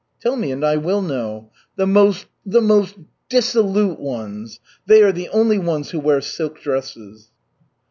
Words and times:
"Tell 0.19 0.35
me 0.35 0.51
and 0.51 0.63
I 0.65 0.77
will 0.77 1.03
know." 1.03 1.51
"The 1.75 1.85
most 1.85 2.25
the 2.43 2.59
most 2.59 2.95
dissolute 3.29 3.99
ones. 3.99 4.59
They 4.87 5.03
are 5.03 5.11
the 5.11 5.29
only 5.29 5.59
ones 5.59 5.91
who 5.91 5.99
wear 5.99 6.21
silk 6.21 6.59
dresses." 6.59 7.29